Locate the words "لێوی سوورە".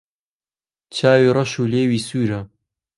1.71-2.41